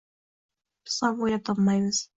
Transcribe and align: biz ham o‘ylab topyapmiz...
biz 0.87 0.97
ham 1.07 1.23
o‘ylab 1.29 1.49
topyapmiz... 1.51 2.07